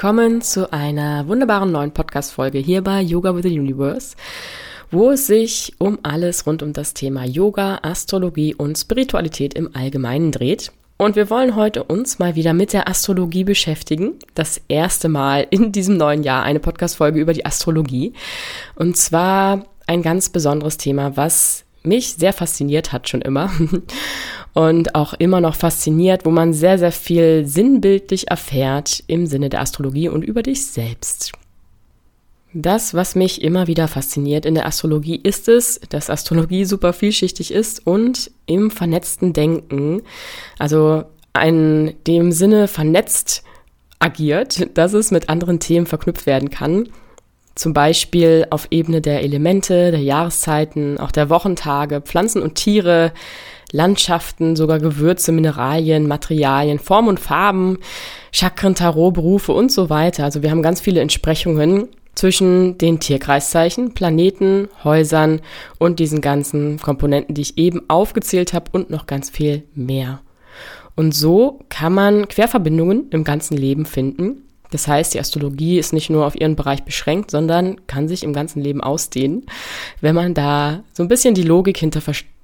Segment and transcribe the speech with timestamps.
[0.00, 4.16] willkommen zu einer wunderbaren neuen Podcast-Folge hier bei Yoga with the Universe,
[4.90, 10.32] wo es sich um alles rund um das Thema Yoga, Astrologie und Spiritualität im Allgemeinen
[10.32, 10.72] dreht.
[10.96, 14.14] Und wir wollen heute uns mal wieder mit der Astrologie beschäftigen.
[14.34, 18.14] Das erste Mal in diesem neuen Jahr eine Podcast-Folge über die Astrologie.
[18.76, 23.50] Und zwar ein ganz besonderes Thema, was mich sehr fasziniert hat schon immer
[24.52, 29.60] und auch immer noch fasziniert, wo man sehr, sehr viel sinnbildlich erfährt im Sinne der
[29.60, 31.32] Astrologie und über dich selbst.
[32.52, 37.52] Das, was mich immer wieder fasziniert in der Astrologie, ist es, dass Astrologie super vielschichtig
[37.52, 40.02] ist und im vernetzten Denken,
[40.58, 41.04] also
[41.40, 43.44] in dem Sinne vernetzt
[44.00, 46.88] agiert, dass es mit anderen Themen verknüpft werden kann.
[47.54, 53.12] Zum Beispiel auf Ebene der Elemente, der Jahreszeiten, auch der Wochentage, Pflanzen und Tiere,
[53.72, 57.78] Landschaften, sogar Gewürze, Mineralien, Materialien, Formen und Farben,
[58.32, 60.24] Chakren, Tarot, Berufe und so weiter.
[60.24, 65.40] Also wir haben ganz viele Entsprechungen zwischen den Tierkreiszeichen, Planeten, Häusern
[65.78, 70.20] und diesen ganzen Komponenten, die ich eben aufgezählt habe und noch ganz viel mehr.
[70.96, 74.42] Und so kann man Querverbindungen im ganzen Leben finden.
[74.70, 78.32] Das heißt, die Astrologie ist nicht nur auf ihren Bereich beschränkt, sondern kann sich im
[78.32, 79.46] ganzen Leben ausdehnen,
[80.00, 82.00] wenn man da so ein bisschen die Logik hinter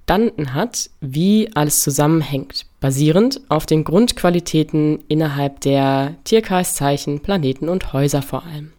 [0.07, 8.23] verstanden hat, wie alles zusammenhängt, basierend auf den Grundqualitäten innerhalb der Tierkreiszeichen, Planeten und Häuser
[8.23, 8.71] vor allem.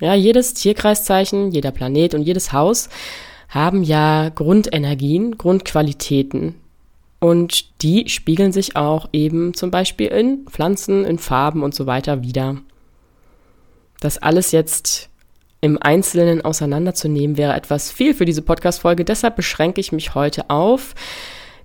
[0.00, 2.88] Ja, jedes Tierkreiszeichen, jeder Planet und jedes Haus
[3.50, 6.54] haben ja Grundenergien, Grundqualitäten.
[7.20, 12.22] Und die spiegeln sich auch eben zum Beispiel in Pflanzen, in Farben und so weiter
[12.22, 12.56] wieder.
[14.00, 15.10] Das alles jetzt
[15.64, 19.04] im Einzelnen auseinanderzunehmen, wäre etwas viel für diese Podcast-Folge.
[19.04, 20.94] Deshalb beschränke ich mich heute auf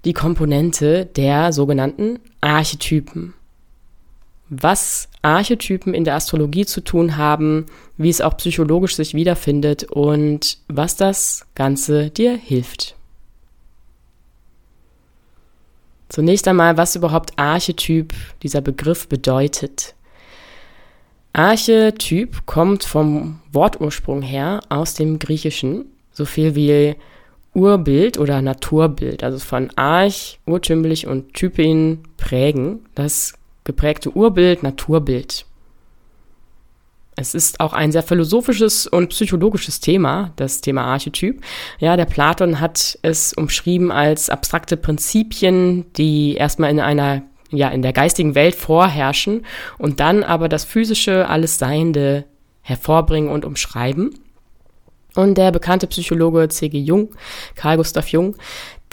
[0.06, 3.34] die Komponente der sogenannten Archetypen
[4.50, 10.58] was Archetypen in der Astrologie zu tun haben, wie es auch psychologisch sich wiederfindet und
[10.68, 12.96] was das Ganze dir hilft.
[16.10, 19.94] Zunächst einmal, was überhaupt Archetyp, dieser Begriff bedeutet.
[21.34, 26.96] Archetyp kommt vom Wortursprung her aus dem Griechischen, so viel wie
[27.54, 32.86] Urbild oder Naturbild, also von Arch, urtümlich und Typin prägen.
[32.96, 35.46] Das geprägte Urbild, Naturbild.
[37.16, 41.42] Es ist auch ein sehr philosophisches und psychologisches Thema, das Thema Archetyp.
[41.80, 47.82] Ja, der Platon hat es umschrieben als abstrakte Prinzipien, die erstmal in einer, ja, in
[47.82, 49.46] der geistigen Welt vorherrschen
[49.78, 52.26] und dann aber das physische, alles Seiende
[52.62, 54.14] hervorbringen und umschreiben.
[55.16, 56.78] Und der bekannte Psychologe C.G.
[56.80, 57.10] Jung,
[57.56, 58.36] Carl Gustav Jung,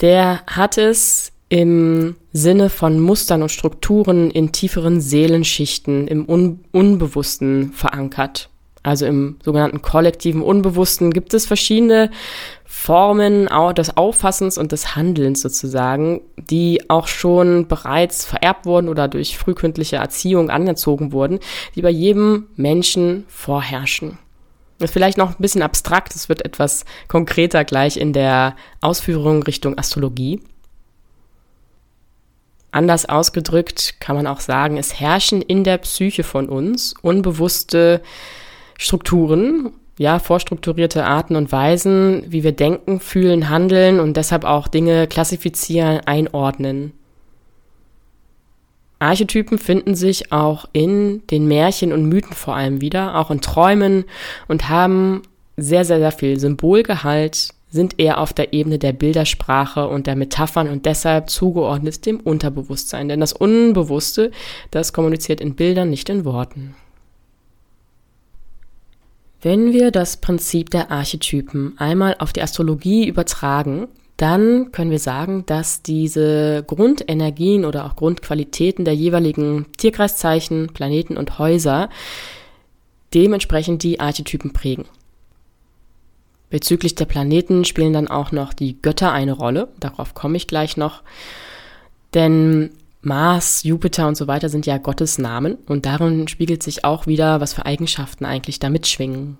[0.01, 7.71] der hat es im Sinne von Mustern und Strukturen in tieferen Seelenschichten, im Un Unbewussten
[7.71, 8.49] verankert.
[8.87, 12.09] Also im sogenannten kollektiven Unbewussten gibt es verschiedene
[12.63, 19.37] Formen des Auffassens und des Handelns sozusagen, die auch schon bereits vererbt wurden oder durch
[19.37, 21.39] frühkindliche Erziehung angezogen wurden,
[21.75, 24.19] die bei jedem Menschen vorherrschen.
[24.79, 29.43] Das ist vielleicht noch ein bisschen abstrakt, es wird etwas konkreter gleich in der Ausführung
[29.43, 30.41] Richtung Astrologie.
[32.71, 38.01] Anders ausgedrückt kann man auch sagen, es herrschen in der Psyche von uns unbewusste
[38.77, 45.07] Strukturen, ja, vorstrukturierte Arten und Weisen, wie wir denken, fühlen, handeln und deshalb auch Dinge
[45.07, 46.93] klassifizieren, einordnen.
[48.99, 54.05] Archetypen finden sich auch in den Märchen und Mythen vor allem wieder, auch in Träumen
[54.47, 55.21] und haben
[55.55, 60.69] sehr, sehr, sehr viel Symbolgehalt, sind eher auf der Ebene der Bildersprache und der Metaphern
[60.69, 63.09] und deshalb zugeordnet dem Unterbewusstsein.
[63.09, 64.31] Denn das Unbewusste,
[64.71, 66.75] das kommuniziert in Bildern, nicht in Worten.
[69.41, 75.45] Wenn wir das Prinzip der Archetypen einmal auf die Astrologie übertragen, dann können wir sagen,
[75.45, 81.89] dass diese Grundenergien oder auch Grundqualitäten der jeweiligen Tierkreiszeichen, Planeten und Häuser
[83.13, 84.85] dementsprechend die Archetypen prägen.
[86.49, 89.67] Bezüglich der Planeten spielen dann auch noch die Götter eine Rolle.
[89.79, 91.03] Darauf komme ich gleich noch.
[92.13, 92.71] Denn
[93.07, 97.41] Mars, Jupiter und so weiter sind ja Gottes Namen und darin spiegelt sich auch wieder,
[97.41, 99.37] was für Eigenschaften eigentlich da mitschwingen.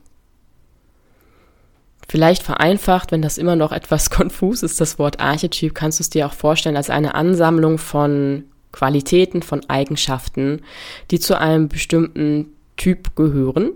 [2.10, 6.10] Vielleicht vereinfacht, wenn das immer noch etwas konfus ist, das Wort Archetyp, kannst du es
[6.10, 10.62] dir auch vorstellen als eine Ansammlung von Qualitäten, von Eigenschaften,
[11.12, 12.48] die zu einem bestimmten
[12.78, 13.72] Typ gehören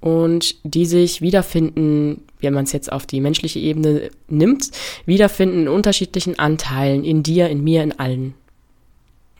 [0.00, 4.70] und die sich wiederfinden, wenn man es jetzt auf die menschliche Ebene nimmt,
[5.06, 8.34] wiederfinden in unterschiedlichen Anteilen, in dir, in mir, in allen.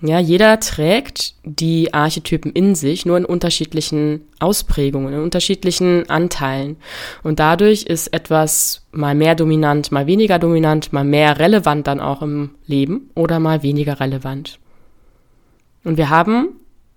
[0.05, 6.77] Ja, jeder trägt die Archetypen in sich, nur in unterschiedlichen Ausprägungen, in unterschiedlichen Anteilen.
[7.23, 12.21] Und dadurch ist etwas mal mehr dominant, mal weniger dominant, mal mehr relevant dann auch
[12.21, 14.59] im Leben oder mal weniger relevant.
[15.85, 16.57] Und wir haben,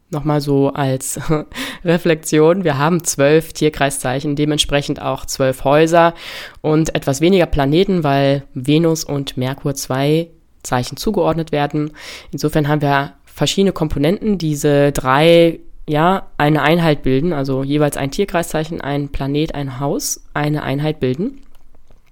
[0.10, 1.19] nochmal so als
[1.86, 6.16] Reflexion, wir haben zwölf Tierkreiszeichen, dementsprechend auch zwölf Häuser
[6.62, 10.31] und etwas weniger Planeten, weil Venus und Merkur zwei
[10.65, 11.91] Zeichen zugeordnet werden.
[12.31, 18.81] Insofern haben wir verschiedene Komponenten, diese drei ja eine Einheit bilden, also jeweils ein Tierkreiszeichen,
[18.81, 21.41] ein Planet, ein Haus, eine Einheit bilden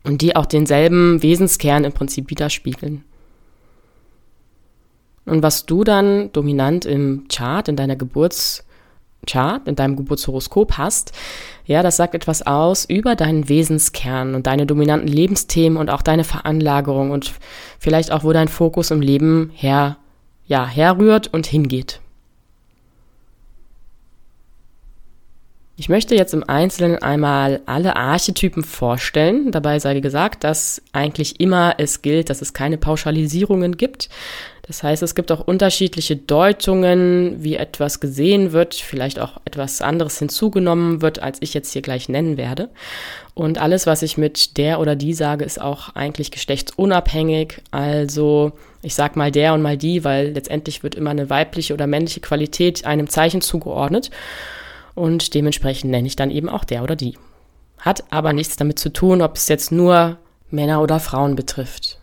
[0.03, 3.03] und die auch denselben Wesenskern im Prinzip widerspiegeln.
[5.25, 8.65] Und was du dann dominant im Chart, in deiner Geburts
[9.25, 11.11] Chart, in deinem Geburtshoroskop hast,
[11.65, 16.23] ja, das sagt etwas aus über deinen Wesenskern und deine dominanten Lebensthemen und auch deine
[16.23, 17.31] Veranlagerung und
[17.79, 19.97] vielleicht auch, wo dein Fokus im Leben her,
[20.45, 22.01] ja, herrührt und hingeht.
[25.75, 29.51] Ich möchte jetzt im Einzelnen einmal alle Archetypen vorstellen.
[29.51, 34.09] Dabei sei gesagt, dass eigentlich immer es gilt, dass es keine Pauschalisierungen gibt.
[34.65, 40.17] Das heißt, es gibt auch unterschiedliche Deutungen, wie etwas gesehen wird, vielleicht auch etwas anderes
[40.19, 42.69] hinzugenommen wird, als ich jetzt hier gleich nennen werde.
[43.33, 47.61] Und alles, was ich mit der oder die sage, ist auch eigentlich geschlechtsunabhängig.
[47.71, 51.85] Also ich sag mal der und mal die, weil letztendlich wird immer eine weibliche oder
[51.85, 54.11] männliche Qualität einem Zeichen zugeordnet
[54.95, 57.17] und dementsprechend nenne ich dann eben auch der oder die.
[57.79, 60.17] Hat aber nichts damit zu tun, ob es jetzt nur
[60.51, 61.99] Männer oder Frauen betrifft.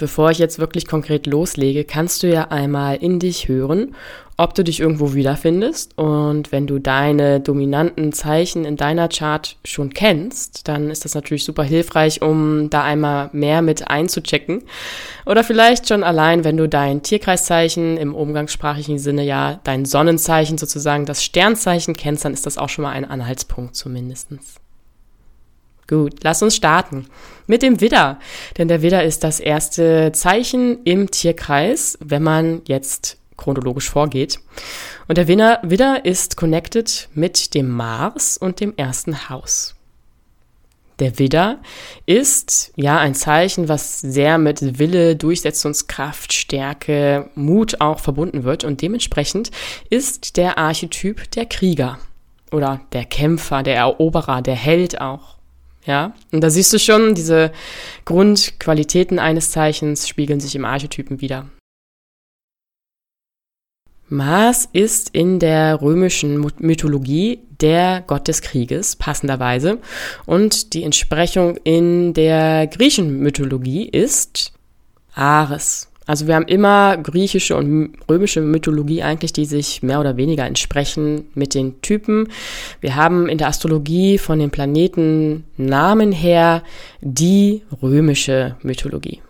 [0.00, 3.94] Bevor ich jetzt wirklich konkret loslege, kannst du ja einmal in dich hören,
[4.38, 5.98] ob du dich irgendwo wiederfindest.
[5.98, 11.44] Und wenn du deine dominanten Zeichen in deiner Chart schon kennst, dann ist das natürlich
[11.44, 14.62] super hilfreich, um da einmal mehr mit einzuchecken.
[15.26, 21.04] Oder vielleicht schon allein, wenn du dein Tierkreiszeichen im umgangssprachlichen Sinne ja dein Sonnenzeichen sozusagen
[21.04, 24.60] das Sternzeichen kennst, dann ist das auch schon mal ein Anhaltspunkt zumindestens.
[25.90, 27.06] Gut, lass uns starten
[27.48, 28.20] mit dem Widder.
[28.56, 34.38] Denn der Widder ist das erste Zeichen im Tierkreis, wenn man jetzt chronologisch vorgeht.
[35.08, 39.74] Und der Widder ist connected mit dem Mars und dem ersten Haus.
[41.00, 41.58] Der Widder
[42.06, 48.80] ist ja ein Zeichen, was sehr mit Wille, Durchsetzungskraft, Stärke, Mut auch verbunden wird und
[48.80, 49.50] dementsprechend
[49.88, 51.98] ist der Archetyp der Krieger
[52.52, 55.39] oder der Kämpfer, der Eroberer, der Held auch.
[55.84, 57.52] Ja, und da siehst du schon, diese
[58.04, 61.46] Grundqualitäten eines Zeichens spiegeln sich im Archetypen wieder.
[64.08, 69.78] Mars ist in der römischen Mythologie der Gott des Krieges, passenderweise.
[70.26, 74.52] Und die Entsprechung in der griechischen Mythologie ist
[75.14, 75.89] Ares.
[76.06, 81.26] Also wir haben immer griechische und römische Mythologie eigentlich, die sich mehr oder weniger entsprechen
[81.34, 82.28] mit den Typen.
[82.80, 86.62] Wir haben in der Astrologie von den Planeten Namen her
[87.00, 89.20] die römische Mythologie.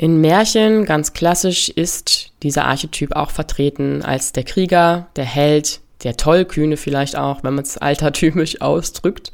[0.00, 6.16] In Märchen, ganz klassisch, ist dieser Archetyp auch vertreten als der Krieger, der Held, der
[6.16, 9.30] Tollkühne vielleicht auch, wenn man es altertümlich ausdrückt.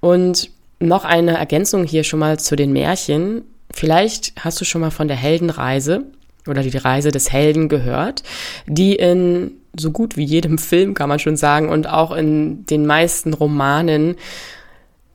[0.00, 3.42] Und noch eine Ergänzung hier schon mal zu den Märchen.
[3.72, 6.04] Vielleicht hast du schon mal von der Heldenreise
[6.46, 8.22] oder die Reise des Helden gehört,
[8.66, 12.86] die in so gut wie jedem Film, kann man schon sagen, und auch in den
[12.86, 14.16] meisten Romanen,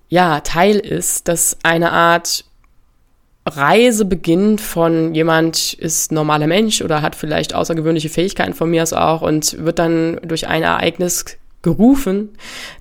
[0.07, 2.45] ja, Teil ist, dass eine Art
[3.47, 8.93] Reise beginnt von jemand ist normaler Mensch oder hat vielleicht außergewöhnliche Fähigkeiten von mir aus
[8.93, 11.25] auch und wird dann durch ein Ereignis
[11.65, 12.29] gerufen,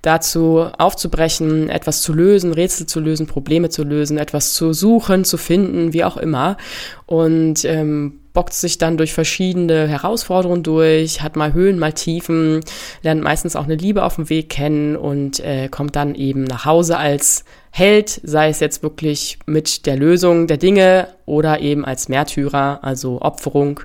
[0.03, 5.39] dazu aufzubrechen, etwas zu lösen, Rätsel zu lösen, Probleme zu lösen, etwas zu suchen, zu
[5.39, 6.59] finden, wie auch immer.
[7.07, 12.61] Und ähm, bockt sich dann durch verschiedene Herausforderungen durch, hat mal Höhen, mal Tiefen,
[13.03, 16.67] lernt meistens auch eine Liebe auf dem Weg kennen und äh, kommt dann eben nach
[16.67, 22.09] Hause als Held, sei es jetzt wirklich mit der Lösung der Dinge oder eben als
[22.09, 23.81] Märtyrer, also Opferung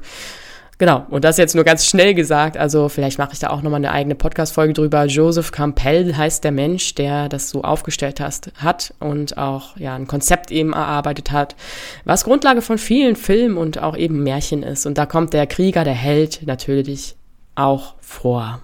[0.79, 3.81] Genau, und das jetzt nur ganz schnell gesagt, also vielleicht mache ich da auch nochmal
[3.81, 5.03] eine eigene Podcast-Folge drüber.
[5.07, 10.07] Joseph Campbell heißt der Mensch, der das so aufgestellt hast, hat und auch ja ein
[10.07, 11.57] Konzept eben erarbeitet hat,
[12.05, 14.85] was Grundlage von vielen Filmen und auch eben Märchen ist.
[14.85, 17.17] Und da kommt der Krieger, der Held natürlich
[17.55, 18.61] auch vor.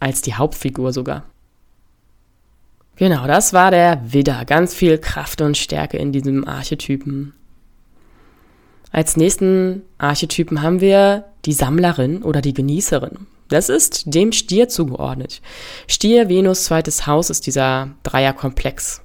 [0.00, 1.24] Als die Hauptfigur sogar.
[2.96, 4.44] Genau, das war der Widder.
[4.44, 7.32] Ganz viel Kraft und Stärke in diesem Archetypen.
[8.90, 13.26] Als nächsten Archetypen haben wir die Sammlerin oder die Genießerin.
[13.48, 15.40] Das ist dem Stier zugeordnet.
[15.86, 19.02] Stier, Venus, zweites Haus ist dieser Dreierkomplex.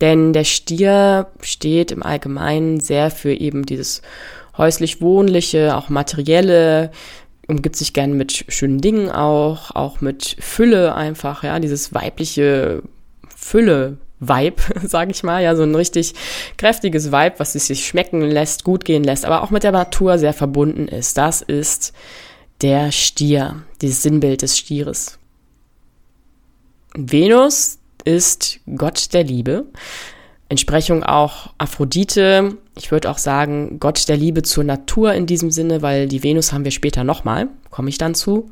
[0.00, 4.02] Denn der Stier steht im Allgemeinen sehr für eben dieses
[4.56, 6.90] häuslich-wohnliche, auch materielle,
[7.48, 12.82] umgibt sich gern mit schönen Dingen auch, auch mit Fülle einfach, ja, dieses weibliche
[13.34, 13.98] Fülle.
[14.20, 16.14] Vibe, sage ich mal, ja, so ein richtig
[16.56, 20.18] kräftiges Vibe, was es sich schmecken lässt, gut gehen lässt, aber auch mit der Natur
[20.18, 21.18] sehr verbunden ist.
[21.18, 21.92] Das ist
[22.62, 25.18] der Stier, dieses Sinnbild des Stieres.
[26.94, 29.66] Venus ist Gott der Liebe.
[30.48, 32.58] Entsprechung auch Aphrodite.
[32.76, 36.52] Ich würde auch sagen, Gott der Liebe zur Natur in diesem Sinne, weil die Venus
[36.52, 38.50] haben wir später nochmal, komme ich dann zu.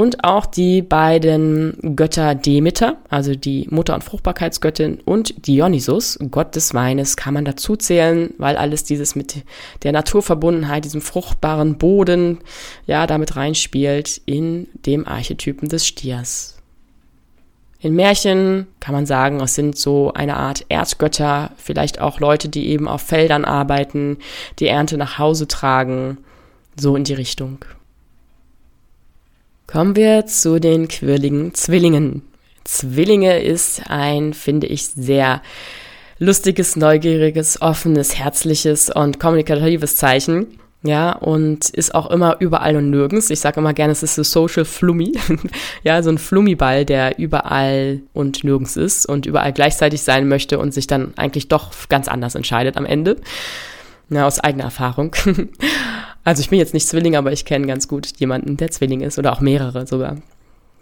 [0.00, 6.72] Und auch die beiden Götter Demeter, also die Mutter- und Fruchtbarkeitsgöttin und Dionysus, Gott des
[6.72, 9.44] Weines, kann man dazu zählen, weil alles dieses mit
[9.82, 12.38] der Naturverbundenheit, diesem fruchtbaren Boden,
[12.86, 16.56] ja, damit reinspielt in dem Archetypen des Stiers.
[17.78, 22.68] In Märchen kann man sagen, es sind so eine Art Erdgötter, vielleicht auch Leute, die
[22.68, 24.16] eben auf Feldern arbeiten,
[24.60, 26.16] die Ernte nach Hause tragen,
[26.74, 27.66] so in die Richtung.
[29.70, 32.22] Kommen wir zu den quirligen Zwillingen.
[32.64, 35.42] Zwillinge ist ein, finde ich, sehr
[36.18, 40.58] lustiges, neugieriges, offenes, herzliches und kommunikatives Zeichen.
[40.82, 43.30] Ja, und ist auch immer überall und nirgends.
[43.30, 45.12] Ich sage immer gerne, es ist so Social Flummi.
[45.84, 50.74] ja, so ein Flummiball, der überall und nirgends ist und überall gleichzeitig sein möchte und
[50.74, 53.18] sich dann eigentlich doch ganz anders entscheidet am Ende.
[54.08, 55.14] Ja, aus eigener Erfahrung.
[56.30, 59.18] also ich bin jetzt nicht Zwilling, aber ich kenne ganz gut jemanden, der Zwilling ist
[59.18, 60.16] oder auch mehrere sogar.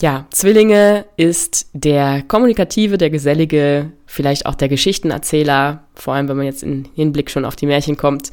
[0.00, 6.46] Ja, Zwillinge ist der kommunikative, der gesellige, vielleicht auch der Geschichtenerzähler, vor allem wenn man
[6.46, 8.30] jetzt in Hinblick schon auf die Märchen kommt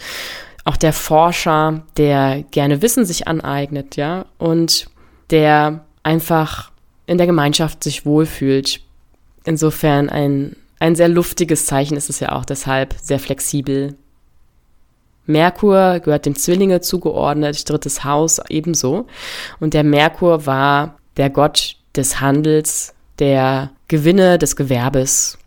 [0.66, 4.88] auch der Forscher, der gerne Wissen sich aneignet, ja, und
[5.30, 6.72] der einfach
[7.06, 8.82] in der Gemeinschaft sich wohlfühlt.
[9.46, 13.96] Insofern ein, ein sehr luftiges Zeichen ist es ja auch, deshalb sehr flexibel.
[15.26, 19.08] Merkur gehört dem Zwillinge zugeordnet, drittes Haus ebenso.
[19.60, 25.38] Und der Merkur war der Gott des Handels, der Gewinne, des Gewerbes.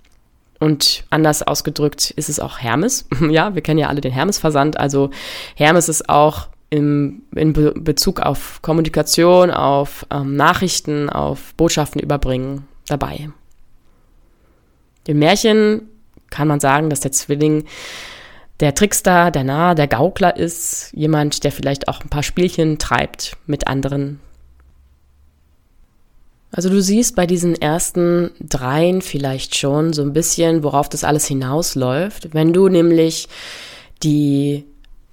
[0.61, 3.07] Und anders ausgedrückt ist es auch Hermes.
[3.31, 4.79] ja, wir kennen ja alle den Hermes-Versand.
[4.79, 5.11] Also
[5.55, 12.67] Hermes ist auch im, in Be Bezug auf Kommunikation, auf ähm, Nachrichten, auf Botschaften überbringen
[12.89, 13.31] dabei.
[15.07, 15.89] Im Märchen
[16.31, 17.65] kann man sagen, dass der Zwilling
[18.61, 23.37] der Trickster, der Narr, der Gaukler ist, jemand, der vielleicht auch ein paar Spielchen treibt
[23.47, 24.21] mit anderen
[26.51, 31.27] also du siehst bei diesen ersten dreien vielleicht schon so ein bisschen, worauf das alles
[31.27, 32.33] hinausläuft.
[32.33, 33.29] Wenn du nämlich
[34.03, 34.65] die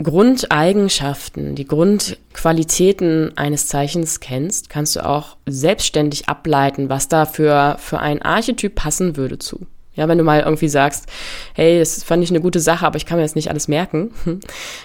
[0.01, 7.99] Grundeigenschaften, die Grundqualitäten eines Zeichens kennst, kannst du auch selbstständig ableiten, was da für, für
[7.99, 9.65] ein Archetyp passen würde zu.
[9.95, 11.05] Ja, wenn du mal irgendwie sagst,
[11.53, 14.11] hey, das fand ich eine gute Sache, aber ich kann mir jetzt nicht alles merken.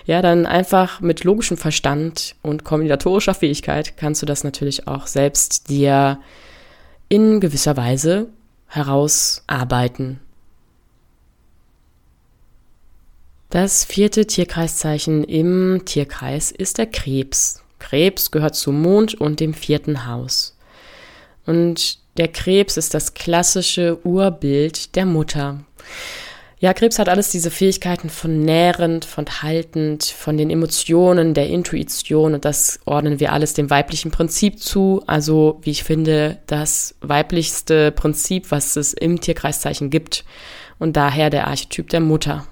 [0.06, 5.68] Ja, dann einfach mit logischem Verstand und kombinatorischer Fähigkeit kannst du das natürlich auch selbst
[5.68, 6.18] dir
[7.08, 8.28] in gewisser Weise
[8.66, 10.20] herausarbeiten.
[13.50, 17.62] Das vierte Tierkreiszeichen im Tierkreis ist der Krebs.
[17.80, 20.56] Krebs gehört zum Mond und dem vierten Haus.
[21.46, 25.60] Und der Krebs ist das klassische Urbild der Mutter.
[26.58, 32.34] Ja, Krebs hat alles diese Fähigkeiten von nährend, von haltend, von den Emotionen, der Intuition
[32.34, 35.02] und das ordnen wir alles dem weiblichen Prinzip zu.
[35.06, 40.26] Also, wie ich finde, das weiblichste Prinzip, was es im Tierkreiszeichen gibt
[40.78, 42.46] und daher der Archetyp der Mutter.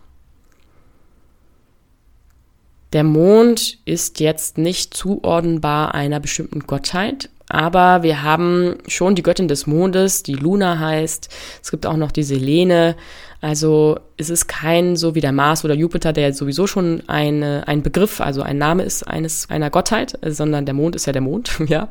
[2.95, 9.49] Der Mond ist jetzt nicht zuordnenbar einer bestimmten Gottheit, aber wir haben schon die Göttin
[9.49, 11.29] des Mondes, die Luna heißt.
[11.63, 12.95] Es gibt auch noch die Selene.
[13.41, 17.83] Also es ist kein so wie der Mars oder Jupiter, der sowieso schon eine, ein
[17.83, 21.53] Begriff, also ein Name ist eines einer Gottheit, sondern der Mond ist ja der Mond,
[21.69, 21.89] ja.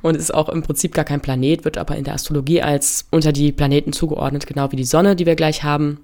[0.00, 3.32] Und ist auch im Prinzip gar kein Planet, wird aber in der Astrologie als unter
[3.32, 6.00] die Planeten zugeordnet, genau wie die Sonne, die wir gleich haben.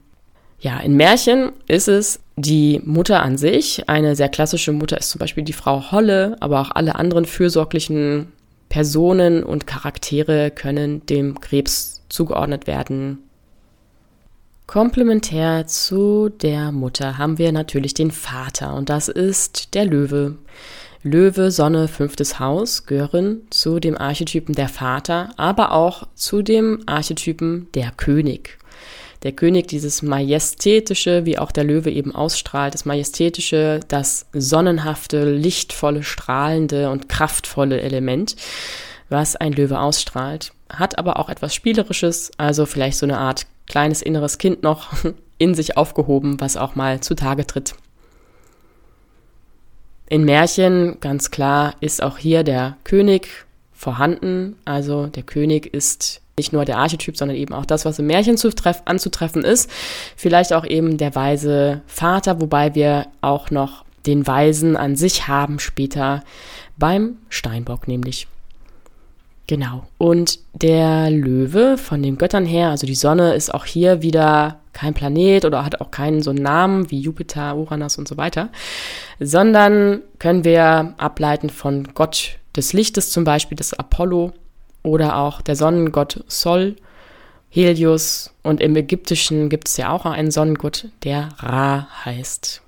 [0.61, 3.89] Ja, in Märchen ist es die Mutter an sich.
[3.89, 8.29] Eine sehr klassische Mutter ist zum Beispiel die Frau Holle, aber auch alle anderen fürsorglichen
[8.73, 13.19] Personen und Charaktere können dem Krebs zugeordnet werden.
[14.67, 20.39] Komplementär zu der Mutter haben wir natürlich den Vater und das ist der Löwe.
[21.03, 27.69] Löwe, Sonne, fünftes Haus gehören zu dem Archetypen der Vater, aber auch zu dem Archetypen
[27.75, 28.57] der König
[29.23, 36.03] der König dieses majestätische, wie auch der Löwe eben ausstrahlt, das majestätische, das sonnenhafte, lichtvolle,
[36.03, 38.37] strahlende und kraftvolle Element,
[39.09, 44.03] was ein Löwe ausstrahlt, hat aber auch etwas Spielerisches, also vielleicht so eine Art kleines
[44.03, 44.93] inneres Kind noch
[45.39, 47.75] in sich aufgehoben, was auch mal zutage tritt.
[50.09, 53.29] In Märchen, ganz klar, ist auch hier der König
[53.73, 54.57] vorhanden.
[54.65, 58.37] Also der König ist nicht nur der Archetyp, sondern eben auch das, was im Märchen
[58.85, 59.71] anzutreffen ist.
[60.17, 65.59] Vielleicht auch eben der weise Vater, wobei wir auch noch den Weisen an sich haben
[65.59, 66.23] später
[66.77, 68.27] beim Steinbock nämlich.
[69.47, 69.85] Genau.
[69.99, 74.95] Und der Löwe von den Göttern her, also die Sonne, ist auch hier wieder kein
[74.95, 78.49] Planet oder hat auch keinen so einen Namen wie Jupiter, Uranus und so weiter,
[79.21, 84.33] sondern können wir ableiten von Gott des Lichtes zum Beispiel, des Apollo
[84.83, 86.77] oder auch der Sonnengott Sol,
[87.51, 92.63] Helios und im Ägyptischen gibt es ja auch einen Sonnengott, der Ra heißt.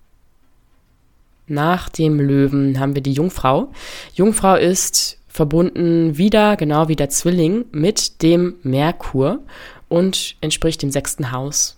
[1.47, 3.73] Nach dem Löwen haben wir die Jungfrau.
[4.15, 9.41] Jungfrau ist verbunden wieder, genau wie der Zwilling, mit dem Merkur
[9.89, 11.77] und entspricht dem sechsten Haus.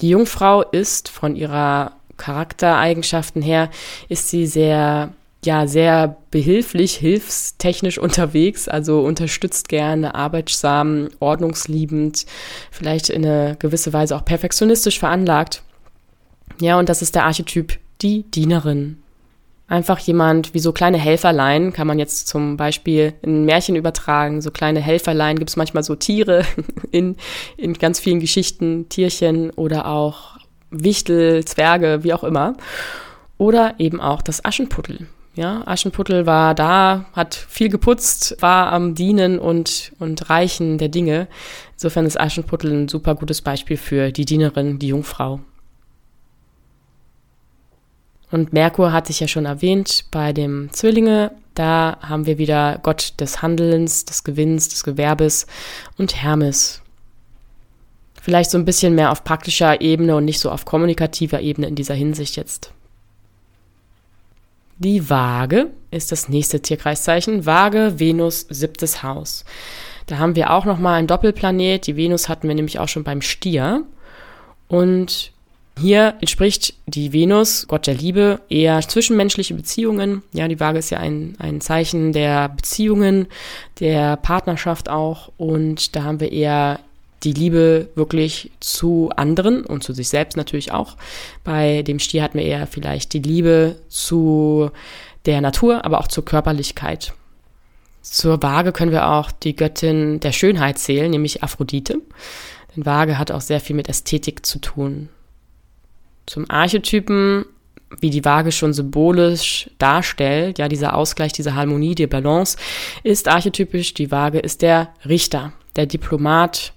[0.00, 3.70] Die Jungfrau ist von ihrer Charaktereigenschaften her,
[4.08, 5.12] ist sie sehr,
[5.44, 12.26] ja, sehr behilflich, hilfstechnisch unterwegs, also unterstützt gerne, arbeitsam, ordnungsliebend,
[12.70, 15.62] vielleicht in eine gewisse Weise auch perfektionistisch veranlagt.
[16.60, 18.98] Ja, und das ist der Archetyp, die Dienerin.
[19.66, 24.42] Einfach jemand wie so kleine Helferlein kann man jetzt zum Beispiel in Märchen übertragen.
[24.42, 26.44] So kleine Helferlein gibt es manchmal so Tiere
[26.90, 27.16] in,
[27.56, 30.38] in ganz vielen Geschichten, Tierchen oder auch
[30.70, 32.54] Wichtel, Zwerge, wie auch immer.
[33.38, 35.06] Oder eben auch das Aschenputtel.
[35.34, 41.26] Ja, Aschenputtel war da, hat viel geputzt, war am Dienen und, und Reichen der Dinge.
[41.72, 45.40] Insofern ist Aschenputtel ein super gutes Beispiel für die Dienerin, die Jungfrau.
[48.30, 51.32] Und Merkur hatte ich ja schon erwähnt bei dem Zwillinge.
[51.54, 55.46] Da haben wir wieder Gott des Handelns, des Gewinns, des Gewerbes
[55.98, 56.80] und Hermes.
[58.20, 61.74] Vielleicht so ein bisschen mehr auf praktischer Ebene und nicht so auf kommunikativer Ebene in
[61.74, 62.72] dieser Hinsicht jetzt.
[64.78, 67.46] Die Waage ist das nächste Tierkreiszeichen.
[67.46, 69.44] Waage, Venus, siebtes Haus.
[70.06, 71.86] Da haben wir auch nochmal einen Doppelplanet.
[71.86, 73.84] Die Venus hatten wir nämlich auch schon beim Stier.
[74.68, 75.32] Und
[75.78, 80.22] hier entspricht die Venus, Gott der Liebe, eher zwischenmenschliche Beziehungen.
[80.32, 83.26] Ja, die Waage ist ja ein, ein Zeichen der Beziehungen,
[83.80, 85.32] der Partnerschaft auch.
[85.36, 86.80] Und da haben wir eher
[87.24, 90.96] die Liebe wirklich zu anderen und zu sich selbst natürlich auch.
[91.42, 94.70] Bei dem Stier hatten wir eher vielleicht die Liebe zu
[95.26, 97.14] der Natur, aber auch zur Körperlichkeit.
[98.02, 102.02] Zur Waage können wir auch die Göttin der Schönheit zählen, nämlich Aphrodite.
[102.76, 105.08] Denn Waage hat auch sehr viel mit Ästhetik zu tun.
[106.26, 107.46] Zum Archetypen,
[108.00, 112.58] wie die Waage schon symbolisch darstellt, ja, dieser Ausgleich, diese Harmonie, die Balance,
[113.04, 113.94] ist archetypisch.
[113.94, 116.73] Die Waage ist der Richter, der Diplomat.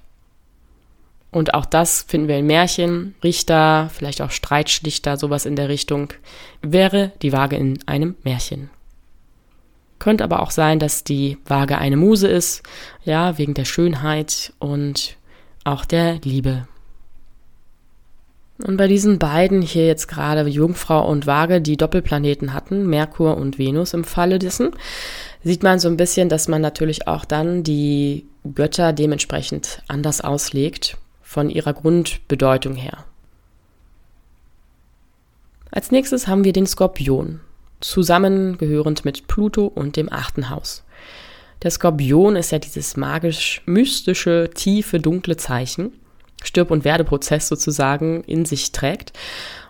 [1.38, 3.14] Und auch das finden wir in Märchen.
[3.24, 6.12] Richter, vielleicht auch Streitschlichter, sowas in der Richtung,
[6.64, 8.72] wäre die Waage in einem Märchen.
[10.00, 12.64] Könnte aber auch sein, dass die Waage eine Muse ist,
[13.06, 15.16] ja, wegen der Schönheit und
[15.64, 16.68] auch der Liebe.
[18.66, 23.60] Und bei diesen beiden hier jetzt gerade Jungfrau und Waage, die Doppelplaneten hatten, Merkur und
[23.60, 24.72] Venus im Falle dessen,
[25.44, 30.98] sieht man so ein bisschen, dass man natürlich auch dann die Götter dementsprechend anders auslegt
[31.28, 33.04] von ihrer Grundbedeutung her.
[35.72, 37.42] Als nächstes haben wir den Skorpion,
[37.82, 40.86] zusammengehörend mit Pluto und dem achten Haus.
[41.64, 45.92] Der Skorpion ist ja dieses magisch-mystische, tiefe, dunkle Zeichen
[46.44, 49.12] Stirb- und Werdeprozess sozusagen in sich trägt.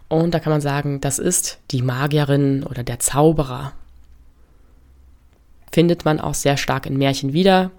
[0.09, 3.73] Und da kann man sagen, das ist die Magierin oder der Zauberer.
[5.71, 7.71] Findet man auch sehr stark in Märchen wieder.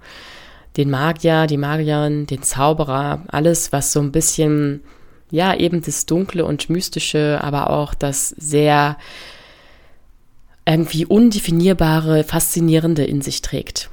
[0.79, 4.83] Den Magier, die Magierin, den Zauberer, alles, was so ein bisschen,
[5.31, 8.97] ja, eben das Dunkle und Mystische, aber auch das sehr
[10.65, 13.91] irgendwie undefinierbare, faszinierende in sich trägt.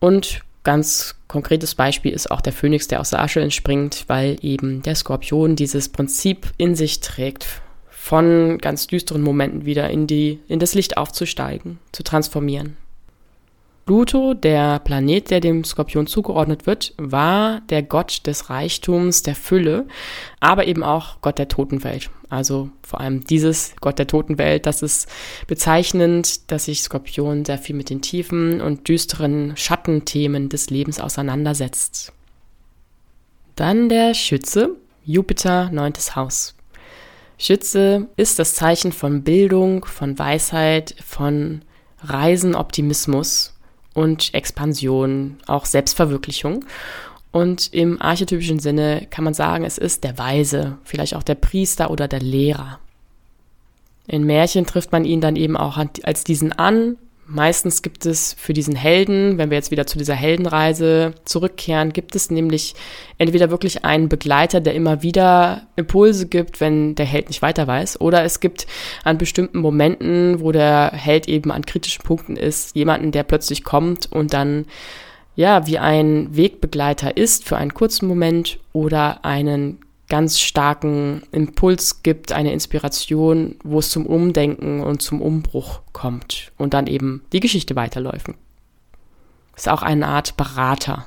[0.00, 4.82] Und Ganz konkretes Beispiel ist auch der Phönix, der aus der Asche entspringt, weil eben
[4.82, 7.46] der Skorpion dieses Prinzip in sich trägt,
[7.88, 12.76] von ganz düsteren Momenten wieder in, die, in das Licht aufzusteigen, zu transformieren.
[13.90, 19.88] Pluto, der Planet, der dem Skorpion zugeordnet wird, war der Gott des Reichtums, der Fülle,
[20.38, 22.08] aber eben auch Gott der Totenwelt.
[22.28, 25.08] Also vor allem dieses Gott der Totenwelt, das ist
[25.48, 32.12] bezeichnend, dass sich Skorpion sehr viel mit den tiefen und düsteren Schattenthemen des Lebens auseinandersetzt.
[33.56, 36.54] Dann der Schütze, Jupiter, neuntes Haus.
[37.38, 41.62] Schütze ist das Zeichen von Bildung, von Weisheit, von
[42.04, 43.54] Reisen, Optimismus
[43.94, 46.64] und Expansion, auch Selbstverwirklichung.
[47.32, 51.90] Und im archetypischen Sinne kann man sagen, es ist der Weise, vielleicht auch der Priester
[51.90, 52.80] oder der Lehrer.
[54.06, 56.96] In Märchen trifft man ihn dann eben auch als diesen an.
[57.32, 62.16] Meistens gibt es für diesen Helden, wenn wir jetzt wieder zu dieser Heldenreise zurückkehren, gibt
[62.16, 62.74] es nämlich
[63.18, 68.00] entweder wirklich einen Begleiter, der immer wieder Impulse gibt, wenn der Held nicht weiter weiß,
[68.00, 68.66] oder es gibt
[69.04, 74.10] an bestimmten Momenten, wo der Held eben an kritischen Punkten ist, jemanden, der plötzlich kommt
[74.10, 74.66] und dann
[75.36, 79.78] ja, wie ein Wegbegleiter ist für einen kurzen Moment oder einen
[80.10, 86.74] ganz starken Impuls gibt, eine Inspiration, wo es zum Umdenken und zum Umbruch kommt und
[86.74, 88.26] dann eben die Geschichte weiterläuft.
[89.56, 91.06] Ist auch eine Art Berater.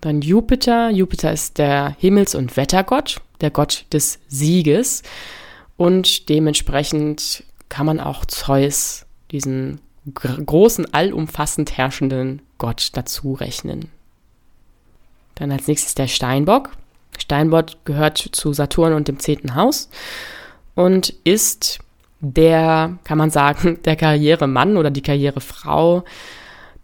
[0.00, 0.90] Dann Jupiter.
[0.90, 5.02] Jupiter ist der Himmels- und Wettergott, der Gott des Sieges.
[5.76, 9.80] Und dementsprechend kann man auch Zeus, diesen
[10.14, 13.90] großen, allumfassend herrschenden Gott dazu rechnen.
[15.34, 16.70] Dann als nächstes der Steinbock.
[17.18, 19.88] Steinbock gehört zu Saturn und dem zehnten Haus
[20.74, 21.80] und ist
[22.20, 26.04] der, kann man sagen, der Karrieremann oder die Karrierefrau,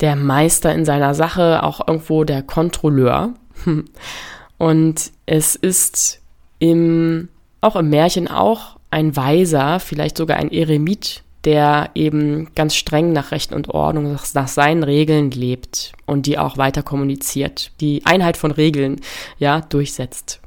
[0.01, 3.35] der Meister in seiner Sache, auch irgendwo der Kontrolleur.
[4.59, 6.21] Und es ist
[6.59, 7.29] im,
[7.61, 13.33] auch im Märchen auch ein Weiser, vielleicht sogar ein Eremit, der eben ganz streng nach
[13.33, 18.53] Recht und Ordnung, nach seinen Regeln lebt und die auch weiter kommuniziert, die Einheit von
[18.53, 19.01] Regeln,
[19.39, 20.41] ja, durchsetzt.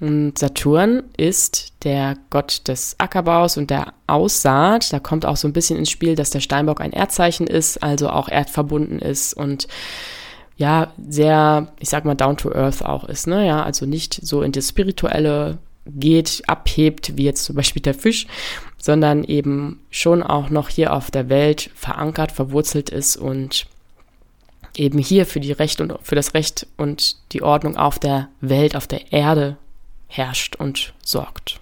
[0.00, 4.92] Und Saturn ist der Gott des Ackerbaus und der Aussaat.
[4.92, 8.10] Da kommt auch so ein bisschen ins Spiel, dass der Steinbock ein Erdzeichen ist, also
[8.10, 9.68] auch erdverbunden ist und
[10.56, 13.46] ja, sehr, ich sag mal, down to earth auch ist, ne?
[13.46, 18.26] Ja, also nicht so in das Spirituelle geht, abhebt, wie jetzt zum Beispiel der Fisch,
[18.78, 23.66] sondern eben schon auch noch hier auf der Welt verankert, verwurzelt ist und
[24.76, 28.76] eben hier für die Recht und für das Recht und die Ordnung auf der Welt,
[28.76, 29.56] auf der Erde
[30.08, 31.60] herrscht und sorgt.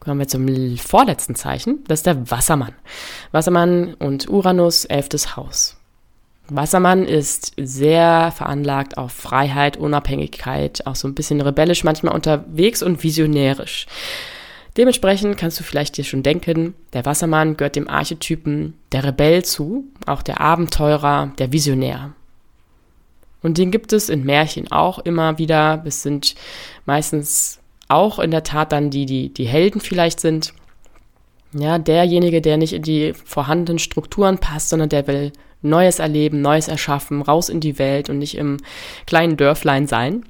[0.00, 2.74] Kommen wir zum vorletzten Zeichen, das ist der Wassermann.
[3.32, 5.79] Wassermann und Uranus, elftes Haus.
[6.50, 13.02] Wassermann ist sehr veranlagt auf Freiheit, Unabhängigkeit, auch so ein bisschen rebellisch manchmal unterwegs und
[13.02, 13.86] visionärisch.
[14.76, 19.84] Dementsprechend kannst du vielleicht dir schon denken, der Wassermann gehört dem Archetypen der Rebell zu,
[20.06, 22.12] auch der Abenteurer, der Visionär.
[23.42, 25.82] Und den gibt es in Märchen auch immer wieder.
[25.86, 26.34] Es sind
[26.84, 27.58] meistens
[27.88, 30.52] auch in der Tat dann die, die, die Helden vielleicht sind.
[31.52, 36.68] Ja, derjenige, der nicht in die vorhandenen Strukturen passt, sondern der will Neues erleben, Neues
[36.68, 38.58] erschaffen, raus in die Welt und nicht im
[39.06, 40.24] kleinen Dörflein sein.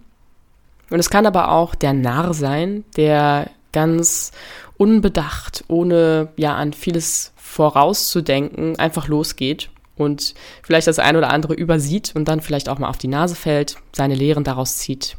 [0.90, 4.32] Und es kann aber auch der Narr sein, der ganz
[4.76, 12.12] unbedacht, ohne ja an vieles vorauszudenken, einfach losgeht und vielleicht das ein oder andere übersieht
[12.14, 15.16] und dann vielleicht auch mal auf die Nase fällt, seine Lehren daraus zieht.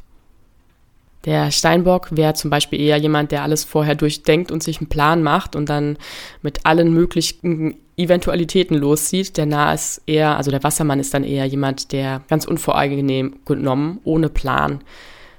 [1.26, 5.22] Der Steinbock wäre zum Beispiel eher jemand, der alles vorher durchdenkt und sich einen Plan
[5.22, 5.98] macht und dann
[6.42, 9.38] mit allen möglichen Eventualitäten loszieht.
[9.38, 14.00] Der Nah ist eher, also der Wassermann ist dann eher jemand, der ganz unvoreingenehm genommen,
[14.04, 14.84] ohne Plan,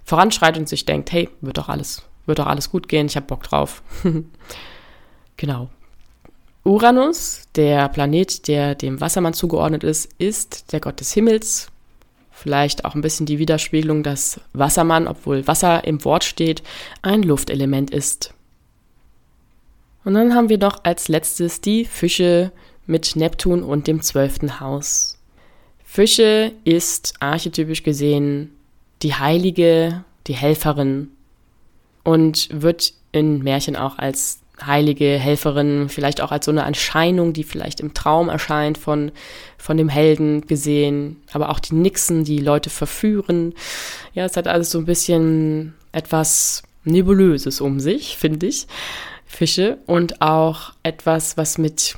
[0.05, 3.27] voranschreitet und sich denkt, hey, wird doch alles, wird doch alles gut gehen, ich hab
[3.27, 3.83] Bock drauf.
[5.37, 5.69] genau.
[6.65, 11.73] Uranus, der Planet, der dem Wassermann zugeordnet ist, ist der Gott des Himmels.
[12.43, 16.65] Vielleicht auch ein bisschen die Widerspiegelung, dass Wassermann, obwohl Wasser im Wort steht,
[17.01, 18.35] ein Luftelement ist.
[20.05, 22.51] Und dann haben wir noch als letztes die Fische
[22.85, 25.21] mit Neptun und dem zwölften Haus.
[25.85, 28.51] Fische ist archetypisch gesehen
[29.03, 31.11] die Heilige, die Helferin
[32.03, 37.45] und wird in Märchen auch als heilige Helferin, vielleicht auch als so eine Erscheinung, die
[37.45, 39.13] vielleicht im Traum erscheint von,
[39.59, 43.55] von dem Helden gesehen, aber auch die Nixen, die Leute verführen.
[44.15, 48.67] Ja, es hat alles so ein bisschen etwas Nebulöses um sich, finde ich.
[49.27, 51.97] Fische und auch etwas, was mit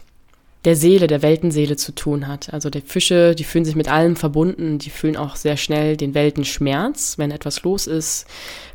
[0.64, 2.53] der Seele, der Weltenseele zu tun hat.
[2.53, 6.14] Also die Fische, die fühlen sich mit allem verbunden, die fühlen auch sehr schnell den
[6.14, 8.27] Weltenschmerz, wenn etwas los ist,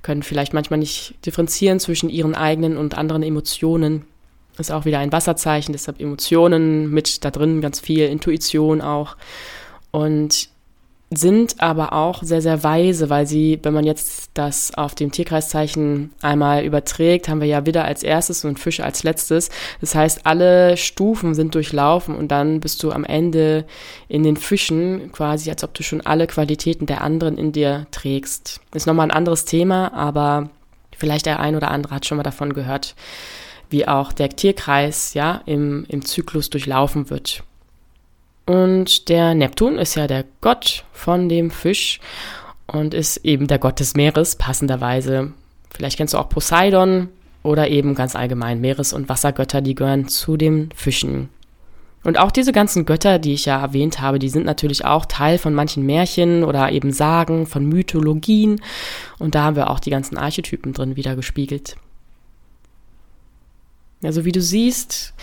[0.04, 4.06] können vielleicht manchmal nicht differenzieren zwischen ihren eigenen und anderen Emotionen.
[4.58, 9.16] Ist auch wieder ein Wasserzeichen, deshalb Emotionen mit da drin, ganz viel Intuition auch.
[9.92, 10.50] Und
[11.12, 16.12] sind aber auch sehr, sehr weise, weil sie, wenn man jetzt das auf dem Tierkreiszeichen
[16.22, 19.50] einmal überträgt, haben wir ja Widder als erstes und Fische als letztes.
[19.82, 23.66] Das heißt, alle Stufen sind durchlaufen und dann bist du am Ende
[24.08, 28.62] in den Fischen quasi, als ob du schon alle Qualitäten der anderen in dir trägst.
[28.74, 30.52] Ist nochmal ein anderes Thema, aber
[30.96, 32.96] vielleicht der ein oder andere hat schon mal davon gehört,
[33.72, 37.44] wie auch der Tierkreis, ja, im, im Zyklus durchlaufen wird.
[38.50, 42.00] Und der Neptun ist ja der Gott von dem Fisch
[42.66, 45.34] und ist eben der Gott des Meeres, passenderweise.
[45.70, 47.10] Vielleicht kennst du auch Poseidon
[47.44, 51.30] oder eben ganz allgemein Meeres- und Wassergötter, die gehören zu den Fischen.
[52.04, 55.38] Und auch diese ganzen Götter, die ich ja erwähnt habe, die sind natürlich auch Teil
[55.38, 58.62] von manchen Märchen oder eben Sagen, von Mythologien.
[59.20, 61.76] Und da haben wir auch die ganzen Archetypen drin wieder gespiegelt.
[64.02, 65.14] Also wie du siehst,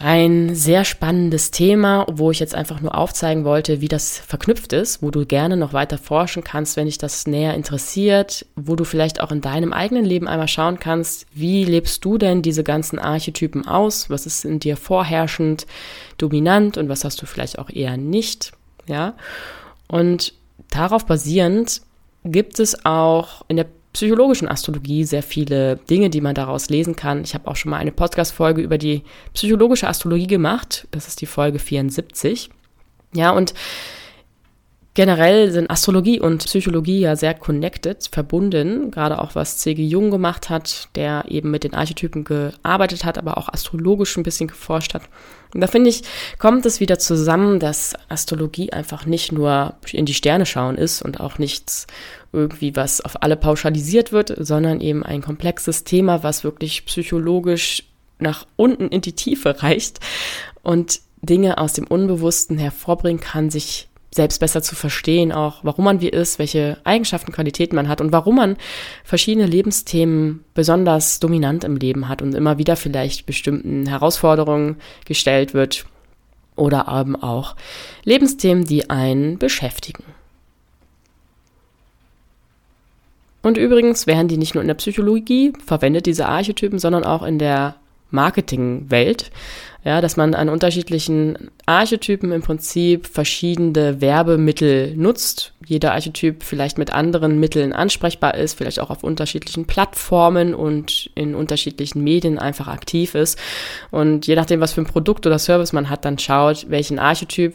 [0.00, 5.02] ein sehr spannendes Thema, wo ich jetzt einfach nur aufzeigen wollte, wie das verknüpft ist,
[5.02, 9.20] wo du gerne noch weiter forschen kannst, wenn dich das näher interessiert, wo du vielleicht
[9.20, 13.66] auch in deinem eigenen Leben einmal schauen kannst, wie lebst du denn diese ganzen Archetypen
[13.66, 14.08] aus?
[14.08, 15.66] Was ist in dir vorherrschend,
[16.16, 18.52] dominant und was hast du vielleicht auch eher nicht?
[18.86, 19.14] Ja.
[19.88, 20.32] Und
[20.70, 21.82] darauf basierend
[22.24, 27.22] gibt es auch in der psychologischen Astrologie sehr viele Dinge, die man daraus lesen kann.
[27.24, 29.02] Ich habe auch schon mal eine Podcast-Folge über die
[29.34, 30.86] psychologische Astrologie gemacht.
[30.90, 32.50] Das ist die Folge 74.
[33.14, 33.54] Ja, und
[34.98, 39.80] Generell sind Astrologie und Psychologie ja sehr connected, verbunden, gerade auch was C.G.
[39.80, 44.48] Jung gemacht hat, der eben mit den Archetypen gearbeitet hat, aber auch astrologisch ein bisschen
[44.48, 45.02] geforscht hat.
[45.54, 46.02] Und da finde ich,
[46.40, 51.20] kommt es wieder zusammen, dass Astrologie einfach nicht nur in die Sterne schauen ist und
[51.20, 51.86] auch nichts
[52.32, 57.84] irgendwie, was auf alle pauschalisiert wird, sondern eben ein komplexes Thema, was wirklich psychologisch
[58.18, 60.00] nach unten in die Tiefe reicht
[60.62, 66.00] und Dinge aus dem Unbewussten hervorbringen kann, sich selbst besser zu verstehen, auch warum man
[66.00, 68.56] wie ist, welche Eigenschaften, Qualitäten man hat und warum man
[69.04, 75.84] verschiedene Lebensthemen besonders dominant im Leben hat und immer wieder vielleicht bestimmten Herausforderungen gestellt wird
[76.56, 77.54] oder eben auch
[78.04, 80.04] Lebensthemen, die einen beschäftigen.
[83.48, 87.38] Und übrigens werden die nicht nur in der Psychologie verwendet, diese Archetypen, sondern auch in
[87.38, 87.76] der
[88.10, 89.30] Marketingwelt
[89.84, 95.54] ja, dass man an unterschiedlichen Archetypen im Prinzip verschiedene Werbemittel nutzt.
[95.64, 101.34] Jeder Archetyp vielleicht mit anderen Mitteln ansprechbar ist, vielleicht auch auf unterschiedlichen Plattformen und in
[101.34, 103.38] unterschiedlichen Medien einfach aktiv ist.
[103.90, 107.54] Und je nachdem, was für ein Produkt oder Service man hat, dann schaut, welchen Archetyp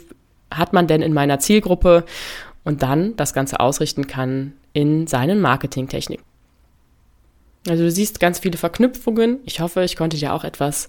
[0.50, 2.04] hat man denn in meiner Zielgruppe
[2.64, 6.26] und dann das Ganze ausrichten kann in seinen Marketingtechniken.
[7.68, 9.40] Also du siehst ganz viele Verknüpfungen.
[9.46, 10.88] Ich hoffe, ich konnte dir auch etwas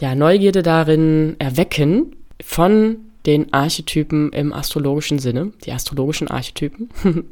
[0.00, 6.90] ja, Neugierde darin erwecken von den Archetypen im astrologischen Sinne, die astrologischen Archetypen.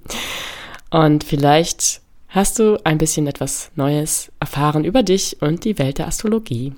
[0.91, 6.07] und vielleicht hast du ein bisschen etwas Neues erfahren über dich und die Welt der
[6.07, 6.73] Astrologie.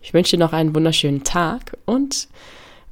[0.00, 2.28] Ich wünsche dir noch einen wunderschönen Tag und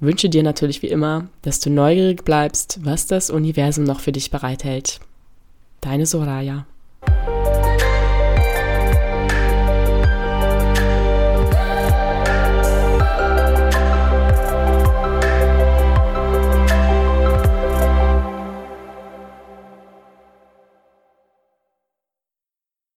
[0.01, 4.31] wünsche dir natürlich wie immer, dass du neugierig bleibst, was das Universum noch für dich
[4.31, 5.01] bereithält.
[5.81, 6.67] Deine Soraya.